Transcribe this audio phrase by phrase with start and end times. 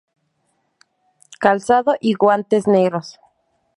[1.39, 3.19] Calzado y guantes negros.